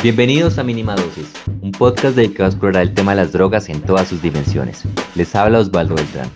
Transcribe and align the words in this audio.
Bienvenidos 0.00 0.58
a 0.58 0.62
Mínima 0.62 0.94
Dosis, 0.94 1.32
un 1.60 1.72
podcast 1.72 2.14
dedicado 2.14 2.44
a 2.44 2.48
explorar 2.50 2.82
el 2.84 2.94
tema 2.94 3.16
de 3.16 3.16
las 3.16 3.32
drogas 3.32 3.68
en 3.68 3.80
todas 3.80 4.06
sus 4.06 4.22
dimensiones. 4.22 4.84
Les 5.16 5.34
habla 5.34 5.58
Osvaldo 5.58 5.96
Beltrán. 5.96 6.30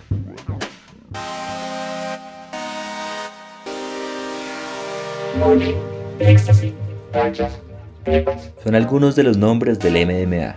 Son 8.64 8.74
algunos 8.74 9.14
de 9.14 9.22
los 9.22 9.36
nombres 9.36 9.78
del 9.78 10.06
MDMA. 10.06 10.56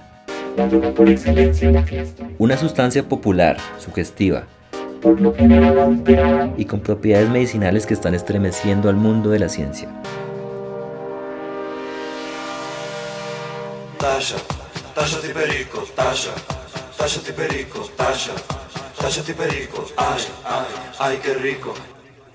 Una 2.40 2.58
sustancia 2.58 3.08
popular, 3.08 3.58
sugestiva, 3.78 4.48
y 6.58 6.66
con 6.66 6.80
propiedades 6.80 7.30
medicinales 7.30 7.86
que 7.86 7.94
están 7.94 8.16
estremeciendo 8.16 8.90
al 8.90 8.96
mundo 8.96 9.30
de 9.30 9.38
la 9.38 9.50
ciencia. 9.50 9.90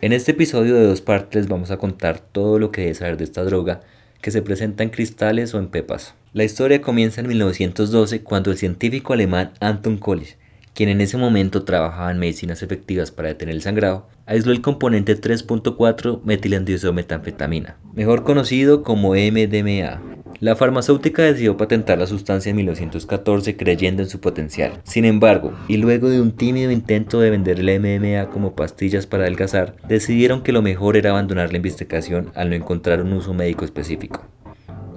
En 0.00 0.12
este 0.12 0.32
episodio 0.32 0.74
de 0.74 0.86
dos 0.86 1.00
partes 1.00 1.48
vamos 1.48 1.70
a 1.70 1.76
contar 1.76 2.20
todo 2.20 2.58
lo 2.58 2.70
que 2.70 2.82
debes 2.82 2.98
saber 2.98 3.16
de 3.16 3.24
esta 3.24 3.44
droga 3.44 3.80
que 4.20 4.30
se 4.30 4.42
presenta 4.42 4.82
en 4.82 4.90
cristales 4.90 5.54
o 5.54 5.58
en 5.58 5.68
pepas. 5.68 6.14
La 6.32 6.44
historia 6.44 6.80
comienza 6.80 7.20
en 7.20 7.28
1912 7.28 8.22
cuando 8.22 8.50
el 8.50 8.58
científico 8.58 9.12
alemán 9.12 9.52
Anton 9.60 9.98
Kolich 9.98 10.36
quien 10.74 10.88
en 10.88 11.00
ese 11.00 11.16
momento 11.16 11.64
trabajaba 11.64 12.10
en 12.10 12.18
medicinas 12.18 12.62
efectivas 12.62 13.10
para 13.10 13.28
detener 13.28 13.54
el 13.54 13.62
sangrado, 13.62 14.08
aisló 14.26 14.52
el 14.52 14.60
componente 14.60 15.20
3.4 15.20 16.22
metilandiosometanfetamina, 16.24 17.76
mejor 17.94 18.24
conocido 18.24 18.82
como 18.82 19.14
MDMA. 19.14 20.00
La 20.40 20.56
farmacéutica 20.56 21.22
decidió 21.22 21.58
patentar 21.58 21.98
la 21.98 22.06
sustancia 22.06 22.48
en 22.48 22.56
1914 22.56 23.56
creyendo 23.56 24.02
en 24.02 24.08
su 24.08 24.20
potencial. 24.20 24.80
Sin 24.84 25.04
embargo, 25.04 25.52
y 25.68 25.76
luego 25.76 26.08
de 26.08 26.20
un 26.20 26.32
tímido 26.32 26.70
intento 26.70 27.20
de 27.20 27.28
vender 27.28 27.60
el 27.60 27.78
MDMA 27.78 28.30
como 28.30 28.54
pastillas 28.54 29.06
para 29.06 29.24
adelgazar, 29.24 29.76
decidieron 29.86 30.42
que 30.42 30.52
lo 30.52 30.62
mejor 30.62 30.96
era 30.96 31.10
abandonar 31.10 31.50
la 31.50 31.58
investigación 31.58 32.30
al 32.34 32.48
no 32.48 32.56
encontrar 32.56 33.02
un 33.02 33.12
uso 33.12 33.34
médico 33.34 33.66
específico. 33.66 34.24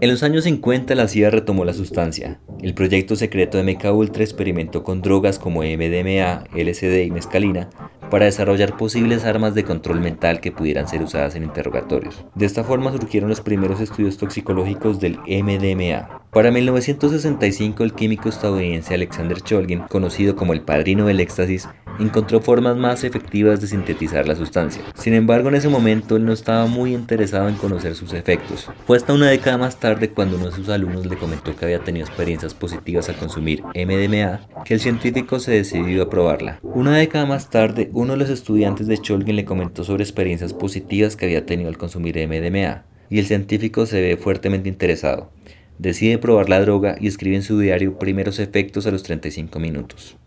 En 0.03 0.09
los 0.09 0.21
años 0.21 0.43
50 0.43 0.95
la 0.95 1.07
CIA 1.07 1.29
retomó 1.29 1.63
la 1.63 1.71
sustancia. 1.71 2.37
El 2.61 2.73
proyecto 2.73 3.15
secreto 3.15 3.57
de 3.57 3.63
MK 3.63 3.85
Ultra 3.93 4.21
experimentó 4.21 4.83
con 4.83 5.01
drogas 5.01 5.39
como 5.39 5.61
MDMA, 5.61 6.43
LSD 6.53 7.05
y 7.05 7.09
mescalina 7.09 7.69
para 8.13 8.25
desarrollar 8.25 8.75
posibles 8.75 9.23
armas 9.23 9.55
de 9.55 9.63
control 9.63 10.01
mental 10.01 10.41
que 10.41 10.51
pudieran 10.51 10.89
ser 10.89 11.01
usadas 11.01 11.35
en 11.35 11.43
interrogatorios. 11.43 12.25
De 12.35 12.45
esta 12.45 12.65
forma 12.65 12.91
surgieron 12.91 13.29
los 13.29 13.39
primeros 13.39 13.79
estudios 13.79 14.17
toxicológicos 14.17 14.99
del 14.99 15.19
MDMA. 15.19 16.21
Para 16.31 16.51
1965 16.51 17.83
el 17.83 17.93
químico 17.93 18.27
estadounidense 18.27 18.93
Alexander 18.93 19.39
Cholgin, 19.39 19.83
conocido 19.87 20.35
como 20.35 20.51
el 20.51 20.63
padrino 20.63 21.05
del 21.05 21.21
éxtasis, 21.21 21.69
encontró 21.99 22.41
formas 22.41 22.77
más 22.77 23.03
efectivas 23.03 23.61
de 23.61 23.67
sintetizar 23.67 24.27
la 24.27 24.35
sustancia. 24.35 24.81
Sin 24.95 25.13
embargo, 25.13 25.49
en 25.49 25.55
ese 25.55 25.69
momento 25.69 26.15
él 26.15 26.25
no 26.25 26.33
estaba 26.33 26.65
muy 26.65 26.93
interesado 26.93 27.49
en 27.49 27.55
conocer 27.55 27.95
sus 27.95 28.13
efectos. 28.13 28.69
Fue 28.85 28.97
hasta 28.97 29.13
una 29.13 29.29
década 29.29 29.57
más 29.57 29.79
tarde 29.79 30.09
cuando 30.09 30.37
uno 30.37 30.47
de 30.47 30.51
sus 30.51 30.69
alumnos 30.69 31.05
le 31.05 31.17
comentó 31.17 31.55
que 31.55 31.65
había 31.65 31.79
tenido 31.79 32.05
experiencias 32.05 32.53
positivas 32.53 33.09
al 33.09 33.15
consumir 33.15 33.63
MDMA 33.63 34.41
que 34.65 34.73
el 34.73 34.79
científico 34.79 35.39
se 35.39 35.51
decidió 35.51 36.03
a 36.03 36.09
probarla. 36.09 36.59
Una 36.61 36.97
década 36.97 37.25
más 37.25 37.49
tarde, 37.49 37.89
uno 37.93 38.13
de 38.13 38.19
los 38.19 38.29
estudiantes 38.29 38.87
de 38.87 38.97
Cholgin 38.97 39.35
le 39.35 39.45
comentó 39.45 39.83
sobre 39.83 40.03
experiencias 40.03 40.53
positivas 40.53 41.15
que 41.15 41.25
había 41.25 41.45
tenido 41.45 41.69
al 41.69 41.77
consumir 41.77 42.15
MDMA 42.15 42.83
y 43.09 43.19
el 43.19 43.25
científico 43.25 43.85
se 43.85 44.01
ve 44.01 44.17
fuertemente 44.17 44.69
interesado. 44.69 45.31
Decide 45.77 46.17
probar 46.17 46.49
la 46.49 46.61
droga 46.61 46.95
y 46.99 47.07
escribe 47.07 47.35
en 47.35 47.43
su 47.43 47.59
diario 47.59 47.97
primeros 47.97 48.39
efectos 48.39 48.85
a 48.87 48.91
los 48.91 49.03
35 49.03 49.59
minutos. 49.59 50.17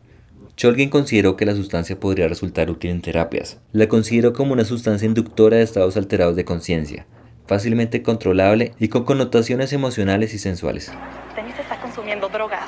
Cholgin 0.56 0.88
consideró 0.88 1.36
que 1.36 1.44
la 1.44 1.54
sustancia 1.54 2.00
podría 2.00 2.28
resultar 2.28 2.70
útil 2.70 2.90
en 2.90 3.02
terapias. 3.02 3.60
La 3.72 3.88
consideró 3.88 4.32
como 4.32 4.54
una 4.54 4.64
sustancia 4.64 5.04
inductora 5.04 5.58
de 5.58 5.62
estados 5.62 5.98
alterados 5.98 6.34
de 6.34 6.46
conciencia, 6.46 7.06
fácilmente 7.46 8.02
controlable 8.02 8.72
y 8.78 8.88
con 8.88 9.04
connotaciones 9.04 9.74
emocionales 9.74 10.32
y 10.32 10.38
sensuales. 10.38 10.90
Denise 11.36 11.60
está 11.60 11.78
consumiendo 11.78 12.30
drogas. 12.30 12.64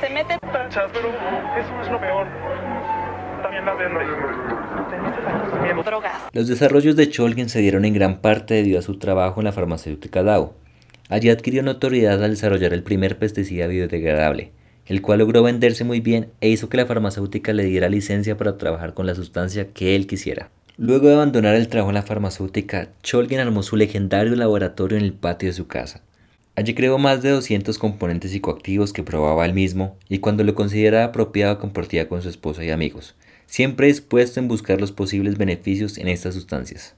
Se 0.00 0.08
mete 0.08 0.38
Tachas, 0.38 0.90
pero 0.90 1.10
eso 1.10 1.82
es 1.82 1.90
lo 1.92 2.00
peor. 2.00 2.28
También 3.42 3.66
la 3.66 3.74
vende. 3.74 4.00
Denise 4.90 5.18
está 5.18 5.40
consumiendo 5.42 5.82
drogas. 5.82 6.14
Los 6.32 6.48
desarrollos 6.48 6.96
de 6.96 7.10
Cholgin 7.10 7.50
se 7.50 7.58
dieron 7.58 7.84
en 7.84 7.92
gran 7.92 8.22
parte 8.22 8.54
debido 8.54 8.78
a 8.78 8.82
su 8.82 8.98
trabajo 8.98 9.42
en 9.42 9.44
la 9.44 9.52
farmacéutica 9.52 10.22
Dow. 10.22 10.54
Allí 11.10 11.28
adquirió 11.28 11.62
notoriedad 11.62 12.24
al 12.24 12.30
desarrollar 12.30 12.72
el 12.72 12.82
primer 12.82 13.18
pesticida 13.18 13.66
biodegradable, 13.66 14.52
el 14.86 15.02
cual 15.02 15.20
logró 15.20 15.42
venderse 15.42 15.84
muy 15.84 16.00
bien 16.00 16.28
e 16.40 16.48
hizo 16.48 16.68
que 16.68 16.76
la 16.76 16.86
farmacéutica 16.86 17.52
le 17.52 17.64
diera 17.64 17.88
licencia 17.88 18.36
para 18.36 18.58
trabajar 18.58 18.94
con 18.94 19.06
la 19.06 19.14
sustancia 19.14 19.68
que 19.68 19.96
él 19.96 20.06
quisiera. 20.06 20.50
Luego 20.76 21.06
de 21.08 21.14
abandonar 21.14 21.54
el 21.54 21.68
trabajo 21.68 21.90
en 21.90 21.94
la 21.94 22.02
farmacéutica, 22.02 22.88
Cholgin 23.02 23.38
armó 23.38 23.62
su 23.62 23.76
legendario 23.76 24.34
laboratorio 24.34 24.98
en 24.98 25.04
el 25.04 25.12
patio 25.12 25.48
de 25.48 25.52
su 25.52 25.66
casa. 25.68 26.02
Allí 26.56 26.74
creó 26.74 26.98
más 26.98 27.22
de 27.22 27.30
200 27.30 27.78
componentes 27.78 28.30
psicoactivos 28.30 28.92
que 28.92 29.02
probaba 29.02 29.44
él 29.44 29.54
mismo 29.54 29.96
y 30.08 30.18
cuando 30.18 30.44
lo 30.44 30.54
consideraba 30.54 31.06
apropiado 31.06 31.58
compartía 31.58 32.08
con 32.08 32.22
su 32.22 32.28
esposa 32.28 32.64
y 32.64 32.70
amigos, 32.70 33.14
siempre 33.46 33.88
dispuesto 33.88 34.40
en 34.40 34.48
buscar 34.48 34.80
los 34.80 34.92
posibles 34.92 35.38
beneficios 35.38 35.98
en 35.98 36.08
estas 36.08 36.34
sustancias. 36.34 36.94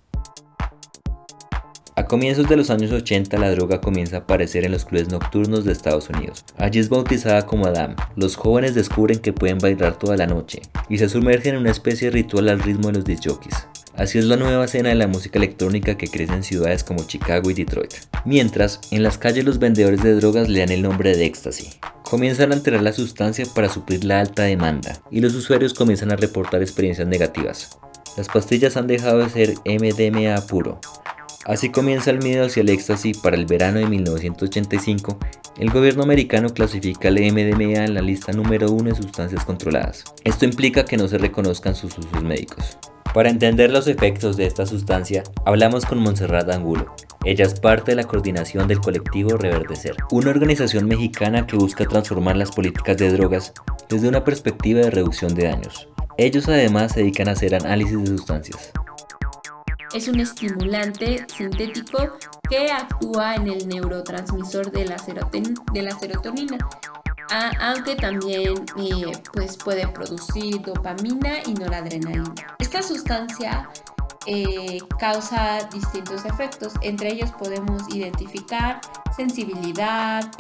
A 1.99 2.05
comienzos 2.05 2.47
de 2.47 2.57
los 2.57 2.69
años 2.69 2.93
80 2.93 3.39
la 3.39 3.51
droga 3.51 3.81
comienza 3.81 4.17
a 4.17 4.21
aparecer 4.21 4.67
en 4.67 4.73
los 4.73 4.85
clubes 4.85 5.09
nocturnos 5.09 5.65
de 5.65 5.73
Estados 5.73 6.11
Unidos. 6.11 6.45
Allí 6.59 6.79
es 6.79 6.91
bautizada 6.91 7.47
como 7.47 7.67
Adam. 7.67 7.97
Los 8.17 8.37
jóvenes 8.37 8.75
descubren 8.75 9.19
que 9.19 9.33
pueden 9.33 9.57
bailar 9.57 9.99
toda 9.99 10.19
la 10.19 10.27
noche 10.27 10.61
y 10.91 10.99
se 10.99 11.09
sumergen 11.09 11.55
en 11.55 11.63
una 11.63 11.71
especie 11.71 12.09
de 12.09 12.17
ritual 12.17 12.51
al 12.51 12.61
ritmo 12.61 12.89
de 12.89 12.99
los 12.99 13.05
disjockeys. 13.07 13.67
Así 13.95 14.19
es 14.19 14.27
la 14.27 14.37
nueva 14.37 14.67
escena 14.67 14.91
de 14.91 14.95
la 14.95 15.07
música 15.07 15.39
electrónica 15.39 15.97
que 15.97 16.09
crece 16.09 16.35
en 16.35 16.43
ciudades 16.43 16.85
como 16.85 17.07
Chicago 17.07 17.51
y 17.51 17.55
Detroit. 17.55 17.95
Mientras, 18.27 18.79
en 18.91 19.03
las 19.03 19.17
calles 19.17 19.47
los 19.47 19.59
vendedores 19.59 20.03
de 20.03 20.17
drogas 20.17 20.51
le 20.51 20.61
dan 20.61 20.73
el 20.73 20.83
nombre 20.83 21.17
de 21.17 21.25
éxtasis. 21.25 21.79
Comienzan 22.03 22.53
a 22.53 22.57
alterar 22.57 22.83
la 22.83 22.93
sustancia 22.93 23.47
para 23.55 23.71
suplir 23.71 24.05
la 24.05 24.21
alta 24.21 24.43
demanda 24.43 25.01
y 25.11 25.23
los 25.23 25.35
usuarios 25.35 25.73
comienzan 25.73 26.13
a 26.13 26.17
reportar 26.17 26.61
experiencias 26.61 27.09
negativas. 27.09 27.79
Las 28.19 28.29
pastillas 28.29 28.77
han 28.77 28.87
dejado 28.87 29.21
de 29.21 29.31
ser 29.31 29.55
MDMA 29.65 30.47
puro, 30.47 30.79
Así 31.47 31.71
comienza 31.71 32.11
el 32.11 32.19
miedo 32.19 32.45
hacia 32.45 32.63
el 32.63 32.69
éxtasis 32.71 33.19
para 33.19 33.37
el 33.37 33.47
verano 33.47 33.79
de 33.79 33.87
1985. 33.87 35.17
El 35.59 35.71
gobierno 35.71 36.03
americano 36.03 36.49
clasifica 36.49 37.07
el 37.07 37.21
MDMA 37.21 37.85
en 37.85 37.95
la 37.95 38.03
lista 38.03 38.33
número 38.33 38.73
uno 38.73 38.91
de 38.91 38.97
sustancias 38.97 39.45
controladas. 39.45 40.03
Esto 40.25 40.45
implica 40.45 40.85
que 40.85 40.97
no 40.97 41.07
se 41.07 41.19
reconozcan 41.19 41.77
sus 41.77 41.97
usos 41.99 42.25
médicos. 42.25 42.77
Para 43.15 43.31
entender 43.31 43.71
los 43.71 43.87
efectos 43.87 44.37
de 44.37 44.47
esta 44.47 44.67
sustancia, 44.67 45.23
hablamos 45.45 45.87
con 45.87 45.99
Montserrat 45.99 46.51
Angulo. 46.51 46.97
Ella 47.25 47.45
es 47.45 47.61
parte 47.61 47.93
de 47.93 47.97
la 47.97 48.09
coordinación 48.09 48.67
del 48.67 48.81
colectivo 48.81 49.37
Reverdecer, 49.37 49.95
una 50.11 50.31
organización 50.31 50.87
mexicana 50.89 51.47
que 51.47 51.57
busca 51.57 51.87
transformar 51.87 52.37
las 52.37 52.51
políticas 52.51 52.97
de 52.97 53.13
drogas 53.13 53.53
desde 53.89 54.09
una 54.09 54.25
perspectiva 54.25 54.81
de 54.81 54.91
reducción 54.91 55.33
de 55.37 55.45
daños. 55.45 55.89
Ellos 56.19 56.49
además 56.49 56.93
se 56.93 57.01
dedican 57.01 57.29
a 57.29 57.33
hacer 57.33 57.55
análisis 57.55 58.01
de 58.01 58.07
sustancias. 58.09 58.73
Es 59.97 60.09
un 60.09 60.21
estimulante 60.21 61.25
sintético 61.35 62.19
que 62.51 62.71
actúa 62.71 63.37
en 63.37 63.49
el 63.49 63.67
neurotransmisor 63.67 64.71
de 64.71 64.85
la, 64.85 64.97
de 65.73 65.83
la 65.83 65.99
serotonina, 65.99 66.59
aunque 67.59 67.97
también 67.97 68.53
eh, 68.77 69.13
pues 69.33 69.57
puede 69.57 69.89
producir 69.89 70.61
dopamina 70.61 71.39
y 71.47 71.55
noradrenalina. 71.55 72.35
Esta 72.59 72.83
sustancia 72.83 73.71
eh, 74.27 74.79
causa 74.99 75.69
distintos 75.73 76.25
efectos. 76.25 76.73
Entre 76.83 77.13
ellos 77.13 77.31
podemos 77.33 77.83
identificar 77.95 78.81
sensibilidad, 79.17 80.31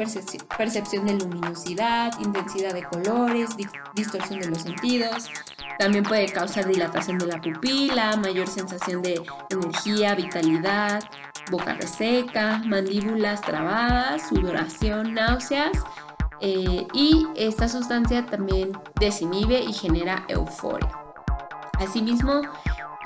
percepción 0.56 1.06
de 1.06 1.14
luminosidad, 1.14 2.12
intensidad 2.20 2.74
de 2.74 2.82
colores, 2.82 3.50
distorsión 3.94 4.40
de 4.40 4.48
los 4.48 4.62
sentidos. 4.62 5.30
También 5.78 6.04
puede 6.04 6.26
causar 6.26 6.66
dilatación 6.66 7.18
de 7.18 7.26
la 7.26 7.40
pupila, 7.40 8.16
mayor 8.16 8.48
sensación 8.48 9.02
de 9.02 9.22
energía, 9.50 10.14
vitalidad, 10.14 11.02
boca 11.50 11.74
reseca, 11.74 12.62
mandíbulas 12.64 13.40
trabadas, 13.42 14.28
sudoración, 14.28 15.14
náuseas. 15.14 15.78
Eh, 16.40 16.86
y 16.92 17.26
esta 17.36 17.68
sustancia 17.68 18.26
también 18.26 18.72
desinhibe 19.00 19.60
y 19.60 19.72
genera 19.72 20.24
euforia. 20.28 20.90
Asimismo, 21.78 22.42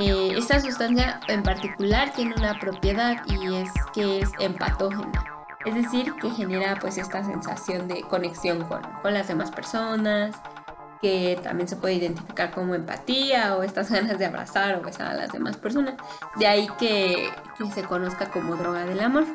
eh, 0.00 0.38
esta 0.38 0.58
sustancia 0.60 1.20
en 1.28 1.42
particular 1.42 2.10
tiene 2.14 2.34
una 2.34 2.58
propiedad 2.58 3.22
y 3.26 3.54
es 3.54 3.70
que 3.92 4.20
es 4.20 4.30
empatógena. 4.38 5.24
Es 5.66 5.74
decir, 5.74 6.14
que 6.14 6.30
genera 6.30 6.78
pues 6.80 6.96
esta 6.96 7.22
sensación 7.22 7.86
de 7.86 8.00
conexión 8.02 8.64
con, 8.64 8.80
las 9.12 9.28
demás 9.28 9.50
personas, 9.50 10.34
que 11.02 11.38
también 11.42 11.68
se 11.68 11.76
puede 11.76 11.94
identificar 11.94 12.50
como 12.50 12.74
empatía 12.74 13.56
o 13.56 13.62
estas 13.62 13.90
ganas 13.92 14.18
de 14.18 14.24
abrazar 14.24 14.74
o 14.76 14.82
besar 14.82 15.08
a 15.08 15.14
las 15.14 15.32
demás 15.32 15.58
personas. 15.58 15.96
De 16.36 16.46
ahí 16.46 16.66
que, 16.78 17.28
se 17.74 17.82
conozca 17.82 18.30
como 18.30 18.56
droga 18.56 18.86
del 18.86 19.00
amor. 19.00 19.26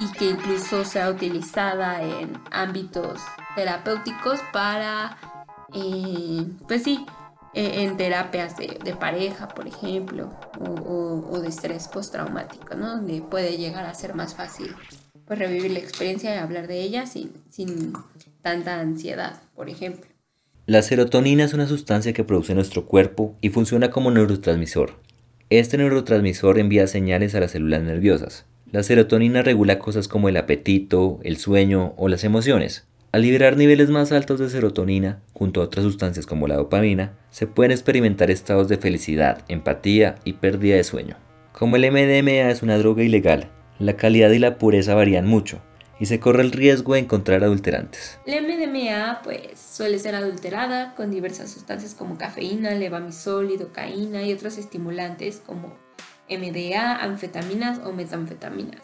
y 0.00 0.10
que 0.12 0.30
incluso 0.30 0.84
sea 0.84 1.08
utilizada 1.08 2.02
en 2.02 2.40
ámbitos 2.50 3.20
terapéuticos 3.54 4.40
para, 4.52 5.16
eh, 5.72 6.46
pues 6.66 6.82
sí, 6.84 7.06
en 7.58 7.96
terapias 7.96 8.56
de, 8.56 8.94
pareja, 8.94 9.48
por 9.48 9.66
ejemplo, 9.66 10.30
o, 10.60 11.40
de 11.40 11.48
estrés 11.48 11.88
postraumático, 11.88 12.74
¿no? 12.74 12.96
Donde 12.96 13.20
puede 13.20 13.56
llegar 13.56 13.84
a 13.84 13.94
ser 13.94 14.14
más 14.14 14.34
fácil 14.34 14.74
pues, 15.26 15.38
revivir 15.38 15.72
la 15.72 15.80
experiencia 15.80 16.34
y 16.34 16.38
hablar 16.38 16.68
de 16.68 16.80
ella 16.80 17.06
sin, 17.06 17.32
sin 17.50 17.94
tanta 18.42 18.80
ansiedad, 18.80 19.40
por 19.54 19.68
ejemplo. 19.68 20.08
La 20.66 20.82
serotonina 20.82 21.44
es 21.44 21.54
una 21.54 21.66
sustancia 21.66 22.12
que 22.12 22.24
produce 22.24 22.54
nuestro 22.54 22.86
cuerpo 22.86 23.34
y 23.40 23.48
funciona 23.48 23.90
como 23.90 24.10
neurotransmisor. 24.10 24.96
Este 25.50 25.78
neurotransmisor 25.78 26.58
envía 26.58 26.86
señales 26.86 27.34
a 27.34 27.40
las 27.40 27.52
células 27.52 27.82
nerviosas. 27.82 28.44
La 28.70 28.82
serotonina 28.82 29.42
regula 29.42 29.78
cosas 29.78 30.08
como 30.08 30.28
el 30.28 30.36
apetito, 30.36 31.20
el 31.22 31.38
sueño 31.38 31.94
o 31.96 32.08
las 32.08 32.22
emociones. 32.22 32.87
Al 33.10 33.22
liberar 33.22 33.56
niveles 33.56 33.88
más 33.88 34.12
altos 34.12 34.38
de 34.38 34.50
serotonina, 34.50 35.22
junto 35.32 35.62
a 35.62 35.64
otras 35.64 35.82
sustancias 35.82 36.26
como 36.26 36.46
la 36.46 36.56
dopamina, 36.56 37.14
se 37.30 37.46
pueden 37.46 37.72
experimentar 37.72 38.30
estados 38.30 38.68
de 38.68 38.76
felicidad, 38.76 39.46
empatía 39.48 40.16
y 40.24 40.34
pérdida 40.34 40.76
de 40.76 40.84
sueño. 40.84 41.16
Como 41.52 41.76
el 41.76 41.90
MDMA 41.90 42.50
es 42.50 42.62
una 42.62 42.76
droga 42.76 43.02
ilegal, 43.02 43.48
la 43.78 43.96
calidad 43.96 44.30
y 44.32 44.38
la 44.38 44.58
pureza 44.58 44.94
varían 44.94 45.26
mucho, 45.26 45.58
y 45.98 46.04
se 46.04 46.20
corre 46.20 46.42
el 46.42 46.52
riesgo 46.52 46.92
de 46.92 47.00
encontrar 47.00 47.42
adulterantes. 47.44 48.18
La 48.26 48.42
MDMA 48.42 49.22
pues 49.24 49.58
suele 49.58 49.98
ser 49.98 50.14
adulterada 50.14 50.94
con 50.94 51.10
diversas 51.10 51.50
sustancias 51.50 51.94
como 51.94 52.18
cafeína, 52.18 52.74
levamisol, 52.74 53.48
lidocaína 53.48 54.22
y 54.24 54.34
otros 54.34 54.58
estimulantes 54.58 55.40
como 55.46 55.78
MDA, 56.28 56.96
anfetaminas 56.96 57.80
o 57.86 57.92
metanfetaminas. 57.94 58.82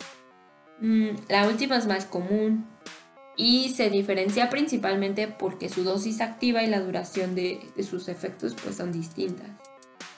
Mm, 0.81 1.11
la 1.29 1.47
última 1.47 1.77
es 1.77 1.87
más 1.87 2.07
común 2.07 2.73
y 3.37 3.71
se 3.71 3.91
diferencia 3.91 4.49
principalmente 4.51 5.29
porque 5.29 5.69
su 5.69 5.83
dosis 5.83 6.21
activa 6.21 6.63
y 6.63 6.69
la 6.69 6.81
duración 6.81 7.35
de, 7.35 7.61
sus 7.89 8.09
efectos 8.09 8.55
pues 8.63 8.77
son 8.77 8.93
distintas. 8.93 9.49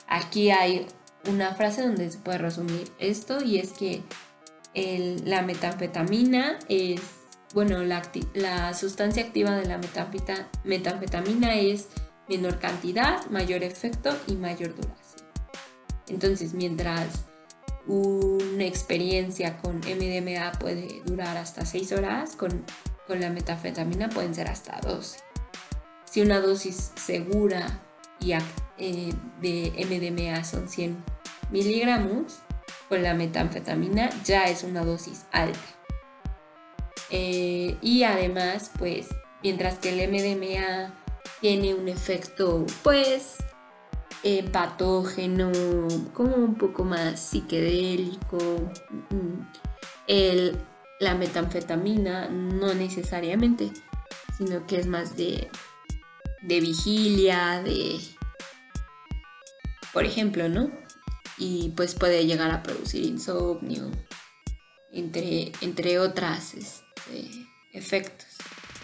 Aquí 0.06 0.50
hay 0.50 0.86
una 1.28 1.54
frase 1.54 1.82
donde 1.82 2.10
se 2.10 2.18
puede 2.18 2.38
resumir 2.38 2.90
esto 2.98 3.42
y 3.42 3.58
es 3.58 3.72
que 3.72 4.02
la 5.24 5.42
metanfetamina 5.42 6.58
es, 6.68 7.00
bueno, 7.54 7.82
la, 7.82 8.02
la 8.34 8.74
sustancia 8.74 9.24
activa 9.24 9.56
de 9.56 9.66
la 9.66 9.80
metanfetamina 10.64 11.54
es 11.54 11.88
menor 12.28 12.58
cantidad, 12.58 13.24
mayor 13.30 13.62
efecto 13.62 14.14
y 14.26 14.34
mayor 14.34 14.74
duración. 14.74 15.26
Entonces, 16.08 16.52
mientras 16.52 17.24
una 17.86 18.64
experiencia 18.64 19.58
con 19.58 19.78
MDMA 19.78 20.52
puede 20.58 21.02
durar 21.04 21.36
hasta 21.36 21.64
6 21.64 21.92
horas, 21.92 22.36
con, 22.36 22.64
con 23.06 23.20
la 23.20 23.30
metanfetamina 23.30 24.08
pueden 24.08 24.34
ser 24.34 24.48
hasta 24.48 24.80
12. 24.80 25.18
Si 26.04 26.20
una 26.20 26.40
dosis 26.40 26.92
segura 26.96 27.80
y, 28.20 28.32
eh, 28.32 29.12
de 29.40 29.72
MDMA 29.76 30.44
son 30.44 30.68
100 30.68 30.96
miligramos, 31.50 32.40
con 32.88 33.02
la 33.02 33.14
metanfetamina 33.14 34.10
ya 34.24 34.44
es 34.44 34.62
una 34.62 34.84
dosis 34.84 35.26
alta. 35.32 35.58
Eh, 37.10 37.76
y 37.80 38.02
además, 38.02 38.70
pues, 38.78 39.08
mientras 39.42 39.78
que 39.78 39.90
el 39.90 40.08
MDMA 40.08 40.94
tiene 41.40 41.74
un 41.74 41.88
efecto, 41.88 42.64
pues, 42.82 43.36
eh, 44.22 44.42
patógeno, 44.50 45.52
como 46.12 46.36
un 46.36 46.54
poco 46.54 46.84
más 46.84 47.20
psiquedélico, 47.20 48.38
mm, 49.10 49.40
el, 50.08 50.58
la 51.00 51.14
metanfetamina 51.14 52.28
no 52.28 52.74
necesariamente, 52.74 53.70
sino 54.36 54.66
que 54.66 54.78
es 54.78 54.86
más 54.86 55.16
de, 55.16 55.48
de 56.42 56.60
vigilia, 56.60 57.62
de, 57.62 57.98
por 59.92 60.04
ejemplo, 60.04 60.48
¿no? 60.48 60.70
y 61.38 61.72
pues 61.76 61.94
puede 61.94 62.26
llegar 62.26 62.50
a 62.50 62.62
producir 62.62 63.04
insomnio, 63.04 63.90
entre, 64.92 65.52
entre 65.60 65.98
otras 65.98 66.54
este, 66.54 67.30
efectos. 67.72 68.26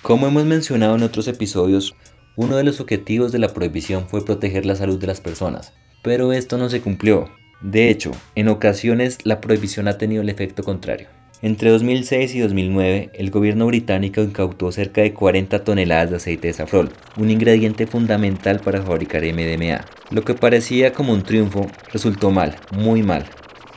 Como 0.03 0.27
hemos 0.27 0.45
mencionado 0.45 0.97
en 0.97 1.03
otros 1.03 1.29
episodios, 1.29 1.95
uno 2.37 2.57
de 2.57 2.65
los 2.65 2.81
objetivos 2.81 3.33
de 3.33 3.39
la 3.39 3.53
prohibición 3.53 4.09
fue 4.09 4.25
proteger 4.25 4.67
la 4.67 4.77
salud 4.77 4.99
de 4.99 5.07
las 5.07 5.21
personas, 5.21 5.73
pero 6.03 6.33
esto 6.33 6.59
no 6.59 6.69
se 6.69 6.81
cumplió. 6.81 7.31
De 7.61 7.91
hecho, 7.91 8.11
en 8.35 8.49
ocasiones 8.49 9.19
la 9.25 9.41
prohibición 9.41 9.87
ha 9.89 9.99
tenido 9.99 10.23
el 10.23 10.29
efecto 10.29 10.63
contrario. 10.63 11.09
Entre 11.45 11.71
2006 11.71 12.37
y 12.37 12.39
2009, 12.39 13.11
el 13.15 13.31
gobierno 13.33 13.67
británico 13.67 14.23
incautó 14.23 14.71
cerca 14.71 15.01
de 15.01 15.13
40 15.13 15.65
toneladas 15.65 16.11
de 16.11 16.17
aceite 16.19 16.47
de 16.47 16.53
safrol, 16.53 16.91
un 17.17 17.33
ingrediente 17.33 17.89
fundamental 17.89 18.61
para 18.61 18.81
fabricar 18.81 19.25
MDMA. 19.25 19.85
Lo 20.13 20.23
que 20.23 20.35
parecía 20.35 20.93
como 20.93 21.13
un 21.13 21.25
triunfo 21.25 21.67
resultó 21.93 22.31
mal, 22.31 22.55
muy 22.71 23.03
mal, 23.03 23.25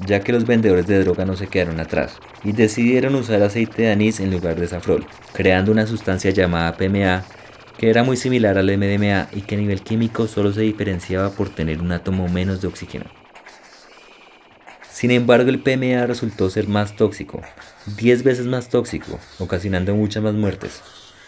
ya 0.06 0.20
que 0.20 0.32
los 0.32 0.46
vendedores 0.46 0.86
de 0.86 1.00
droga 1.04 1.26
no 1.26 1.36
se 1.36 1.48
quedaron 1.48 1.80
atrás 1.80 2.20
y 2.44 2.52
decidieron 2.52 3.16
usar 3.16 3.42
aceite 3.42 3.82
de 3.82 3.92
anís 3.92 4.20
en 4.20 4.30
lugar 4.30 4.60
de 4.60 4.68
safrol, 4.68 5.08
creando 5.34 5.72
una 5.72 5.88
sustancia 5.88 6.30
llamada 6.30 6.78
PMA 6.78 7.26
que 7.80 7.90
era 7.90 8.04
muy 8.04 8.16
similar 8.16 8.60
al 8.60 8.78
MDMA 8.78 9.30
y 9.34 9.42
que 9.42 9.56
a 9.56 9.58
nivel 9.58 9.82
químico 9.82 10.28
solo 10.28 10.54
se 10.54 10.62
diferenciaba 10.62 11.32
por 11.32 11.50
tener 11.50 11.82
un 11.82 11.92
átomo 11.92 12.30
menos 12.30 12.62
de 12.62 12.68
oxígeno. 12.68 13.25
Sin 14.96 15.12
embargo, 15.12 15.50
el 15.50 15.60
PMA 15.60 16.08
resultó 16.08 16.50
ser 16.50 16.70
más 16.70 16.96
tóxico, 16.96 17.42
10 17.98 18.24
veces 18.24 18.46
más 18.46 18.70
tóxico, 18.70 19.20
ocasionando 19.40 19.94
muchas 19.94 20.24
más 20.24 20.36
muertes. 20.36 20.82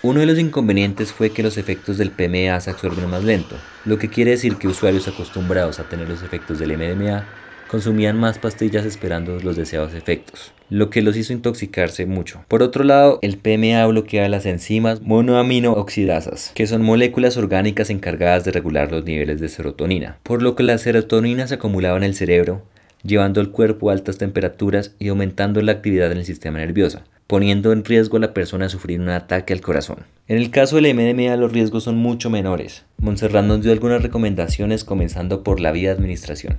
Uno 0.04 0.22
de 0.22 0.26
los 0.26 0.40
inconvenientes 0.40 1.12
fue 1.12 1.32
que 1.32 1.44
los 1.44 1.58
efectos 1.58 1.98
del 1.98 2.12
PMA 2.12 2.58
se 2.62 2.70
absorben 2.70 3.10
más 3.10 3.26
lento, 3.26 3.58
lo 3.84 3.98
que 4.00 4.08
quiere 4.08 4.32
decir 4.32 4.56
que 4.56 4.70
usuarios 4.70 5.10
acostumbrados 5.10 5.82
a 5.82 5.90
tener 5.90 6.08
los 6.08 6.24
efectos 6.24 6.60
del 6.60 6.78
MDMA 6.78 7.26
consumían 7.68 8.18
más 8.18 8.40
pastillas 8.40 8.86
esperando 8.86 9.38
los 9.42 9.58
deseados 9.58 9.94
efectos, 9.94 10.54
lo 10.70 10.90
que 10.90 11.02
los 11.02 11.18
hizo 11.18 11.34
intoxicarse 11.34 12.06
mucho. 12.06 12.46
Por 12.48 12.64
otro 12.64 12.86
lado, 12.86 13.20
el 13.22 13.38
PMA 13.38 13.86
bloquea 13.86 14.30
las 14.30 14.46
enzimas 14.46 15.02
monoaminooxidasas, 15.02 16.54
que 16.56 16.68
son 16.68 16.84
moléculas 16.84 17.36
orgánicas 17.36 17.90
encargadas 17.90 18.46
de 18.46 18.54
regular 18.54 18.94
los 18.94 19.04
niveles 19.04 19.42
de 19.42 19.50
serotonina, 19.50 20.20
por 20.24 20.42
lo 20.42 20.56
que 20.56 20.64
la 20.64 20.78
serotonina 20.78 21.48
se 21.48 21.56
acumulaba 21.56 21.98
en 21.98 22.04
el 22.04 22.16
cerebro 22.16 22.64
llevando 23.08 23.40
el 23.42 23.52
cuerpo 23.52 23.90
a 23.90 23.94
altas 23.94 24.18
temperaturas 24.18 24.94
y 25.00 25.08
aumentando 25.08 25.62
la 25.62 25.72
actividad 25.72 26.12
en 26.12 26.20
el 26.20 26.26
sistema 26.26 26.60
nervioso, 26.60 27.00
poniendo 27.26 27.72
en 27.72 27.86
riesgo 27.86 28.18
a 28.18 28.20
la 28.20 28.34
persona 28.34 28.66
a 28.66 28.70
sufrir 28.70 29.00
un 29.00 29.10
ataque 29.10 29.54
al 29.54 29.62
corazón. 29.62 30.00
En 30.28 30.38
el 30.38 30.52
caso 30.52 30.76
del 30.76 30.94
MDMA 30.94 31.36
los 31.38 31.54
riesgos 31.54 31.86
son 31.86 31.98
mucho 31.98 32.30
menores. 32.30 32.84
Montserrat 32.98 33.46
nos 33.46 33.62
dio 33.62 33.72
algunas 33.72 34.04
recomendaciones 34.04 34.84
comenzando 34.84 35.42
por 35.42 35.62
la 35.62 35.72
vía 35.72 35.90
de 35.90 35.96
administración. 35.96 36.58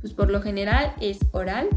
Pues 0.00 0.12
por 0.12 0.30
lo 0.30 0.42
general 0.42 0.92
es 1.00 1.18
oral, 1.32 1.68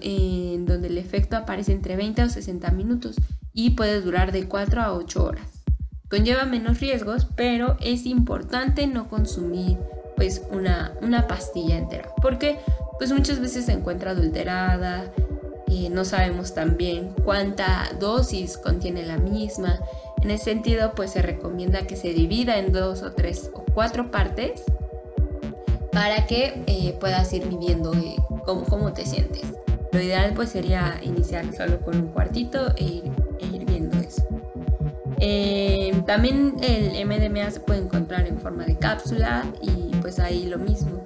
en 0.00 0.64
donde 0.64 0.88
el 0.88 0.98
efecto 0.98 1.36
aparece 1.36 1.72
entre 1.72 1.96
20 1.96 2.22
o 2.22 2.28
60 2.28 2.70
minutos 2.70 3.16
y 3.52 3.70
puede 3.70 4.00
durar 4.00 4.32
de 4.32 4.46
4 4.46 4.82
a 4.82 4.94
8 4.94 5.24
horas. 5.24 5.64
Conlleva 6.08 6.44
menos 6.44 6.80
riesgos, 6.80 7.26
pero 7.34 7.76
es 7.80 8.06
importante 8.06 8.86
no 8.86 9.08
consumir 9.08 9.76
pues 10.16 10.42
una, 10.50 10.92
una 11.02 11.26
pastilla 11.26 11.76
entera, 11.76 12.08
porque 12.22 12.58
pues 12.98 13.12
muchas 13.12 13.40
veces 13.40 13.66
se 13.66 13.72
encuentra 13.72 14.12
adulterada, 14.12 15.04
y 15.66 15.88
no 15.88 16.04
sabemos 16.04 16.54
también 16.54 17.12
cuánta 17.24 17.90
dosis 17.98 18.56
contiene 18.56 19.04
la 19.04 19.18
misma. 19.18 19.80
En 20.22 20.30
ese 20.30 20.44
sentido, 20.44 20.92
pues 20.94 21.10
se 21.10 21.22
recomienda 21.22 21.82
que 21.82 21.96
se 21.96 22.12
divida 22.12 22.58
en 22.58 22.72
dos 22.72 23.02
o 23.02 23.12
tres 23.12 23.50
o 23.52 23.64
cuatro 23.74 24.10
partes 24.10 24.62
para 25.92 26.26
que 26.26 26.62
eh, 26.66 26.96
puedas 27.00 27.32
ir 27.32 27.46
midiendo 27.46 27.92
eh, 27.94 28.16
cómo, 28.44 28.92
te 28.92 29.04
sientes. 29.04 29.44
Lo 29.92 30.00
ideal 30.00 30.32
pues 30.34 30.50
sería 30.50 31.00
iniciar 31.02 31.52
solo 31.54 31.80
con 31.80 31.96
un 31.96 32.08
cuartito 32.08 32.72
e 32.76 32.84
ir, 32.84 33.12
e 33.40 33.64
viendo 33.64 33.98
eso. 33.98 34.22
Eh, 35.18 36.02
también 36.06 36.56
el 36.62 37.06
MDMA 37.06 37.50
se 37.50 37.60
puede 37.60 37.80
encontrar 37.80 38.26
en 38.26 38.38
forma 38.38 38.64
de 38.64 38.76
cápsula 38.76 39.44
y 39.62 39.94
pues 40.02 40.18
ahí 40.18 40.46
lo 40.46 40.58
mismo 40.58 41.05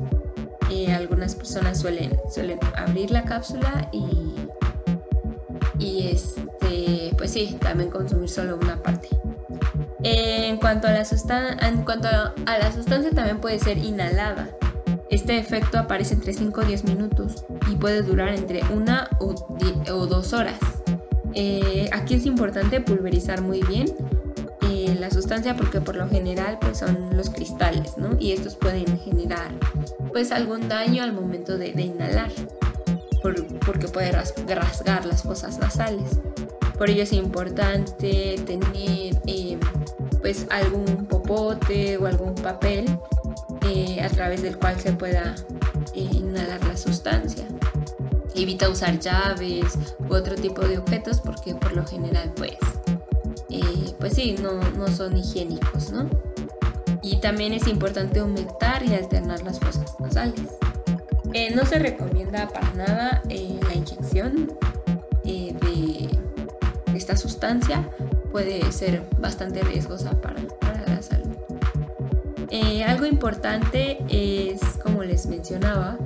algunas 0.87 1.35
personas 1.35 1.79
suelen, 1.79 2.19
suelen 2.33 2.59
abrir 2.77 3.11
la 3.11 3.25
cápsula 3.25 3.89
y, 3.93 4.35
y 5.79 6.09
este, 6.09 7.15
pues 7.17 7.33
sí, 7.33 7.57
también 7.61 7.91
consumir 7.91 8.29
solo 8.29 8.57
una 8.57 8.83
parte. 8.83 9.09
En 10.03 10.57
cuanto, 10.57 10.89
a 10.89 10.93
la 10.93 11.05
en 11.61 11.83
cuanto 11.85 12.09
a 12.09 12.59
la 12.59 12.73
sustancia 12.73 13.11
también 13.11 13.39
puede 13.39 13.59
ser 13.59 13.79
inhalada. 13.79 14.49
Este 15.11 15.39
efecto 15.39 15.79
aparece 15.79 16.15
entre 16.15 16.33
5 16.33 16.61
o 16.61 16.65
10 16.65 16.85
minutos 16.85 17.45
y 17.71 17.77
puede 17.77 18.03
durar 18.03 18.29
entre 18.29 18.63
una 18.73 19.09
o, 19.19 19.35
o 19.93 20.07
dos 20.07 20.33
horas. 20.33 20.59
Eh, 21.35 21.89
aquí 21.93 22.15
es 22.15 22.27
importante 22.27 22.81
pulverizar 22.81 23.43
muy 23.43 23.63
bien 23.63 23.87
la 25.01 25.11
sustancia 25.11 25.57
porque 25.57 25.81
por 25.81 25.97
lo 25.97 26.09
general 26.09 26.59
pues 26.61 26.79
son 26.79 27.17
los 27.17 27.31
cristales, 27.31 27.97
¿no? 27.97 28.17
Y 28.19 28.33
estos 28.33 28.57
pueden 28.57 28.99
generar 29.01 29.51
pues 30.13 30.33
algún 30.33 30.69
daño 30.69 31.03
al 31.03 31.13
momento 31.13 31.59
de, 31.59 31.69
inhalar. 31.71 32.31
porque 33.65 33.89
puede 33.89 34.13
rasgar 34.13 35.07
las 35.07 35.23
fosas 35.23 35.59
nasales. 35.59 36.21
Por 36.79 36.89
ello 36.89 37.03
es 37.03 37.13
importante 37.13 38.37
tener 38.47 39.21
eh, 39.27 39.59
pues 40.21 40.47
algún 40.51 41.07
popote 41.07 41.99
o 41.99 42.07
algún 42.07 42.35
papel 42.35 42.87
eh, 43.67 44.01
a 44.03 44.09
través 44.09 44.43
del 44.43 44.57
cual 44.57 44.81
se 44.81 44.93
pueda 44.93 45.35
eh, 45.95 46.09
inhalar 46.13 46.65
la 46.67 46.77
sustancia. 46.77 47.45
Evita 48.35 48.69
usar 48.69 48.99
llaves 48.99 49.77
u 50.09 50.15
otro 50.15 50.35
tipo 50.37 50.63
de 50.63 50.79
objetos 50.79 51.21
porque 51.21 51.55
por 51.55 51.73
lo 51.73 51.87
general 51.87 52.33
pues, 52.37 52.57
pues 54.01 54.15
sí, 54.15 54.35
no, 54.43 54.61
no 54.77 54.89
son 54.89 55.17
higiénicos, 55.17 55.93
¿no? 55.93 56.09
Y 57.03 57.21
también 57.21 57.53
es 57.53 57.67
importante 57.67 58.21
aumentar 58.21 58.83
y 58.83 58.95
alternar 58.95 59.43
las 59.43 59.61
fosas 59.61 59.95
nasales. 60.01 60.41
Eh, 61.33 61.55
no 61.55 61.65
se 61.65 61.79
recomienda 61.79 62.49
para 62.49 62.73
nada 62.75 63.23
eh, 63.29 63.61
la 63.63 63.75
inyección 63.75 64.53
eh, 65.25 65.55
de 65.61 66.97
esta 66.97 67.17
sustancia, 67.17 67.89
puede 68.33 68.73
ser 68.73 69.09
bastante 69.21 69.63
riesgosa 69.63 70.21
para, 70.21 70.41
para 70.61 70.87
la 70.87 71.03
salud. 71.03 71.37
algo 72.85 73.07
importante 73.07 73.99
es, 74.09 74.61
como 74.83 75.05
les 75.05 75.27
mencionaba, 75.27 75.97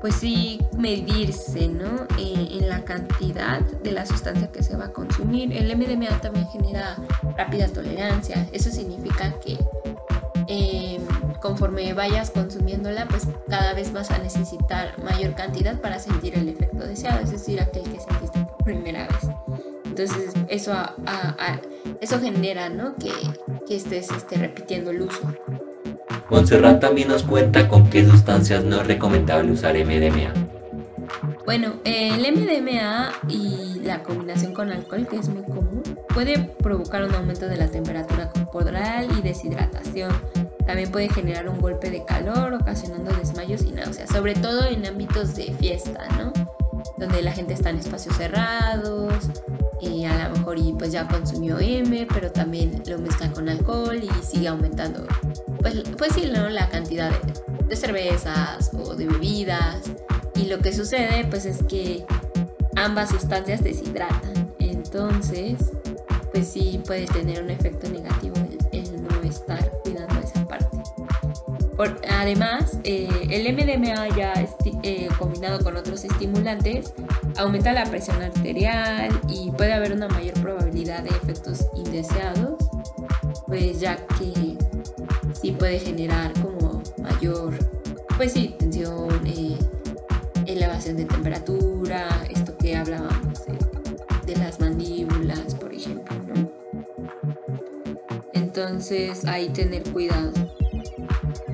pues 0.00 0.14
sí 0.16 0.60
medirse 0.76 1.68
¿no? 1.68 2.06
en 2.18 2.68
la 2.68 2.84
cantidad 2.84 3.60
de 3.60 3.92
la 3.92 4.06
sustancia 4.06 4.50
que 4.52 4.62
se 4.62 4.76
va 4.76 4.86
a 4.86 4.92
consumir. 4.92 5.52
El 5.52 5.74
MDMA 5.76 6.20
también 6.20 6.46
genera 6.48 6.96
rápida 7.36 7.68
tolerancia, 7.68 8.48
eso 8.52 8.70
significa 8.70 9.34
que 9.40 9.58
Em, 10.50 11.02
conforme 11.42 11.92
vayas 11.92 12.30
consumiéndola, 12.30 13.06
pues 13.06 13.28
cada 13.48 13.74
vez 13.74 13.92
vas 13.92 14.10
a 14.10 14.18
necesitar 14.18 14.98
mayor 14.98 15.34
cantidad 15.34 15.78
para 15.78 15.98
sentir 15.98 16.38
el 16.38 16.48
efecto 16.48 16.86
deseado, 16.86 17.20
es 17.20 17.30
decir, 17.30 17.60
aquel 17.60 17.82
que 17.82 18.00
sentiste 18.00 18.40
por 18.40 18.64
primera 18.64 19.06
vez. 19.06 19.30
Entonces 19.84 20.32
eso, 20.48 20.74
eso 22.00 22.20
genera 22.20 22.70
¿no? 22.70 22.94
que, 22.96 23.12
que 23.66 23.76
estés 23.76 24.10
este, 24.10 24.36
repitiendo 24.36 24.90
el 24.90 25.02
uso. 25.02 25.20
Montserrat 26.30 26.80
también 26.80 27.08
nos 27.08 27.22
cuenta 27.22 27.68
con 27.68 27.88
qué 27.88 28.06
sustancias 28.06 28.62
no 28.64 28.80
es 28.80 28.86
recomendable 28.86 29.50
usar 29.52 29.74
MDMA. 29.74 30.32
Bueno, 31.46 31.72
el 31.84 32.20
MDMA 32.20 33.10
y 33.28 33.80
la 33.82 34.02
combinación 34.02 34.52
con 34.52 34.70
alcohol, 34.70 35.06
que 35.08 35.16
es 35.16 35.30
muy 35.30 35.42
común, 35.44 35.82
puede 36.12 36.38
provocar 36.62 37.02
un 37.04 37.14
aumento 37.14 37.48
de 37.48 37.56
la 37.56 37.68
temperatura 37.68 38.30
corporal 38.30 39.08
y 39.18 39.22
deshidratación. 39.22 40.12
También 40.66 40.90
puede 40.90 41.08
generar 41.08 41.48
un 41.48 41.58
golpe 41.58 41.90
de 41.90 42.04
calor, 42.04 42.52
ocasionando 42.52 43.10
desmayos 43.16 43.62
y 43.62 43.70
náuseas, 43.70 44.10
sobre 44.10 44.34
todo 44.34 44.66
en 44.66 44.84
ámbitos 44.84 45.34
de 45.34 45.54
fiesta, 45.58 46.06
¿no? 46.18 46.30
Donde 46.98 47.22
la 47.22 47.32
gente 47.32 47.54
está 47.54 47.70
en 47.70 47.78
espacios 47.78 48.14
cerrados, 48.16 49.14
y 49.80 50.04
a 50.04 50.28
lo 50.28 50.36
mejor 50.36 50.58
y 50.58 50.72
pues 50.72 50.92
ya 50.92 51.06
consumió 51.08 51.58
M, 51.58 52.06
pero 52.12 52.30
también 52.30 52.82
lo 52.86 52.98
mezcla 52.98 53.30
con 53.30 53.48
alcohol 53.48 53.98
y 54.02 54.10
sigue 54.22 54.48
aumentando, 54.48 55.06
pues, 55.60 55.82
pues 55.96 56.12
sí, 56.14 56.30
¿no? 56.32 56.48
La 56.48 56.68
cantidad 56.68 57.10
de, 57.10 57.76
cervezas 57.76 58.70
o 58.72 58.94
de 58.94 59.06
bebidas 59.06 59.82
y 60.34 60.46
lo 60.46 60.58
que 60.60 60.72
sucede 60.72 61.26
pues 61.28 61.44
es 61.44 61.62
que 61.64 62.04
ambas 62.76 63.10
sustancias 63.10 63.62
deshidratan. 63.62 64.54
Entonces, 64.58 65.58
pues 66.32 66.48
sí 66.48 66.80
puede 66.86 67.06
tener 67.06 67.42
un 67.42 67.50
efecto 67.50 67.88
negativo 67.88 68.36
el, 68.72 69.02
no 69.02 69.22
estar 69.22 69.70
cuidando 69.82 70.20
esa 70.20 70.46
parte. 70.46 70.78
además, 72.08 72.78
eh, 72.84 73.08
el 73.30 73.52
MDMA 73.52 74.16
ya 74.16 74.32
eh, 74.82 75.08
combinado 75.18 75.62
con 75.62 75.76
otros 75.76 76.04
estimulantes 76.04 76.92
aumenta 77.36 77.72
la 77.72 77.84
presión 77.84 78.20
arterial 78.22 79.20
y 79.28 79.50
puede 79.52 79.72
haber 79.72 79.92
una 79.92 80.08
mayor 80.08 80.34
probabilidad 80.40 81.02
de 81.02 81.10
efectos 81.10 81.66
indeseados, 81.74 82.56
pues 83.46 83.80
ya 83.80 83.96
que 84.18 84.47
sí 85.40 85.52
puede 85.52 85.78
generar 85.78 86.32
como 86.40 86.82
mayor, 86.98 87.54
pues 88.16 88.32
sí, 88.32 88.54
tensión, 88.58 89.26
eh, 89.26 89.56
elevación 90.46 90.96
de 90.96 91.04
temperatura, 91.04 92.08
esto 92.30 92.56
que 92.56 92.76
hablábamos 92.76 93.44
de, 94.26 94.36
las 94.36 94.60
mandíbulas, 94.60 95.54
por 95.54 95.72
ejemplo, 95.72 96.16
¿no? 96.26 96.50
Entonces, 98.34 99.24
ahí 99.24 99.48
tener 99.48 99.82
cuidado. 99.90 100.32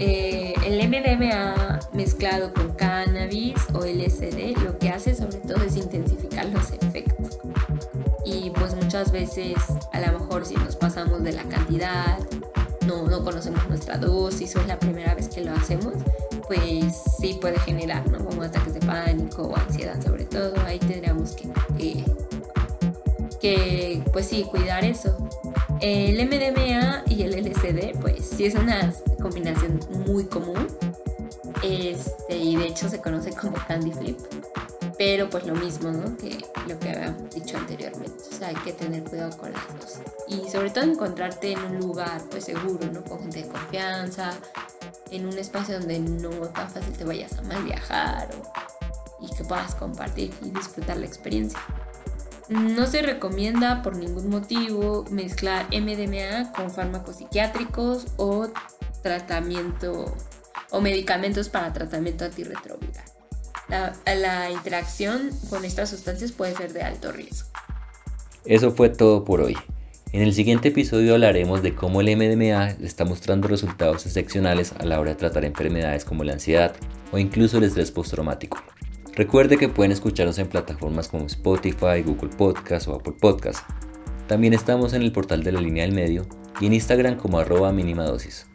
Eh, 0.01 0.55
el 0.67 0.89
MDMA 0.89 1.79
mezclado 1.93 2.53
con 2.53 2.73
cannabis 2.73 3.55
o 3.75 3.85
LSD 3.85 4.61
lo 4.65 4.77
que 4.79 4.91
hace 4.91 5.15
sobre 5.15 5.39
todo 5.39 5.63
es 5.63 5.77
intensificar 5.77 6.47
los 6.47 6.73
efectos. 6.73 7.39
Y 8.25 8.51
pues 8.51 8.75
muchas 8.75 9.13
veces 9.13 9.55
a 9.93 10.01
lo 10.01 10.19
mejor 10.19 10.45
si 10.45 10.55
nos 10.57 10.75
pasamos 10.77 11.23
de 11.23 11.33
la 11.33 11.45
cantidad, 11.45 12.19
no, 12.87 13.07
no 13.07 13.25
conocemos 13.25 13.67
nuestra 13.69 13.99
dosis 13.99 14.55
o 14.57 14.61
es 14.61 14.67
la 14.67 14.79
primera 14.79 15.15
vez 15.15 15.29
que 15.29 15.43
lo 15.43 15.53
hacemos, 15.53 15.95
pues 16.47 17.03
sí 17.21 17.39
puede 17.41 17.59
generar, 17.61 18.09
¿no? 18.11 18.25
Como 18.25 18.43
ataques 18.43 18.75
de 18.75 18.81
pánico 18.81 19.43
o 19.45 19.57
ansiedad 19.57 20.03
sobre 20.03 20.25
todo. 20.25 20.55
Ahí 20.67 20.79
tendríamos 20.79 21.33
que, 21.33 22.05
que 23.41 24.03
pues 24.13 24.27
sí, 24.27 24.45
cuidar 24.45 24.85
eso. 24.85 25.17
El 25.81 26.17
MDMA 26.27 27.05
y 27.09 27.23
el 27.23 27.33
LSD, 27.45 27.99
pues 28.01 28.27
sí 28.27 28.47
es 28.47 28.55
una 28.55 28.93
combinación 29.21 29.81
muy 30.07 30.25
común. 30.25 30.67
Este, 31.63 32.37
y 32.37 32.57
de 32.57 32.67
hecho 32.67 32.89
se 32.89 33.01
conoce 33.01 33.31
como 33.33 33.57
candy 33.67 33.93
flip. 33.93 34.19
Pero 34.97 35.29
pues 35.29 35.47
lo 35.47 35.55
mismo, 35.55 35.91
¿no? 35.91 36.17
Que 36.17 36.39
lo 36.69 36.79
que 36.79 36.91
habíamos 36.91 37.35
dicho 37.35 37.57
anteriormente. 37.57 38.23
O 38.31 38.37
sea, 38.37 38.49
hay 38.49 38.55
que 38.57 38.73
tener 38.73 39.03
cuidado 39.05 39.37
con 39.37 39.53
las 39.53 39.67
dos. 39.69 39.99
Y 40.29 40.49
sobre 40.49 40.71
todo 40.71 40.85
encontrarte 40.85 41.53
en 41.53 41.59
un 41.65 41.79
lugar 41.79 42.23
pues 42.31 42.45
seguro. 42.45 43.05
Con 43.09 43.21
gente 43.21 43.43
de 43.43 43.49
confianza, 43.49 44.33
en 45.11 45.27
un 45.27 45.39
espacio 45.39 45.79
donde 45.79 45.99
no 45.99 46.31
tan 46.49 46.71
fácil 46.71 46.93
te 46.93 47.05
vayas 47.05 47.37
a 47.39 47.43
mal 47.43 47.63
viajar 47.65 48.29
y 49.21 49.35
que 49.35 49.45
puedas 49.45 49.75
compartir 49.75 50.33
y 50.43 50.51
disfrutar 50.51 50.97
la 50.97 51.07
experiencia. 51.07 51.61
No 52.49 52.87
se 52.87 53.01
recomienda 53.01 53.83
por 53.83 53.97
ningún 53.97 54.29
motivo 54.29 55.05
mezclar 55.11 55.67
MDMA 55.71 56.53
con 56.53 56.71
fármacos 56.71 57.17
psiquiátricos 57.17 58.07
o 58.17 58.49
tratamiento 59.03 60.15
o 60.71 60.81
medicamentos 60.81 61.49
para 61.49 61.73
tratamiento 61.73 62.25
antirretroviral. 62.25 63.14
La, 63.69 64.51
interacción 64.51 65.31
con 65.49 65.65
estas 65.65 65.91
sustancias 65.91 66.33
puede 66.33 66.55
ser 66.55 66.73
de 66.73 66.83
alto 66.83 67.13
riesgo. 67.13 67.49
Eso 68.45 68.73
fue 68.73 68.91
todo 68.91 69.25
por 69.25 69.41
hoy. 69.41 69.57
En 70.13 70.23
el 70.23 70.33
siguiente 70.33 70.69
episodio 70.69 71.15
hablaremos 71.15 71.63
de 71.63 71.75
cómo 71.75 72.01
el 72.01 72.17
MDMA 72.17 72.71
está 72.83 73.05
mostrando 73.05 73.49
resultados 73.49 74.07
excepcionales 74.07 74.73
a 74.79 74.85
la 74.85 75.01
hora 75.01 75.11
de 75.11 75.17
tratar 75.17 75.45
enfermedades 75.45 76.05
como 76.05 76.23
la 76.25 76.35
ansiedad 76.35 76.75
o 77.11 77.19
incluso 77.19 77.59
el 77.59 77.65
estrés 77.65 77.91
postraumático. 77.91 78.59
Recuerde 79.17 79.57
que 79.57 79.69
pueden 79.69 79.93
escucharnos 79.93 80.39
en 80.39 80.49
plataformas 80.49 81.09
como 81.09 81.27
Spotify, 81.27 82.03
Google 82.05 82.31
Podcast 82.37 82.87
o 82.89 82.95
Apple 82.95 83.15
Podcast. 83.19 83.69
También 84.27 84.55
estamos 84.55 84.93
en 84.93 85.03
el 85.03 85.13
portal 85.13 85.43
de 85.43 85.53
la 85.53 85.61
línea 85.61 85.85
del 85.85 85.95
medio 85.95 86.27
y 86.61 86.67
en 86.67 86.75
Instagram 86.75 87.17
como 87.17 87.39
arroba 87.39 87.73
mínima 87.73 88.05
dosis. 88.05 88.47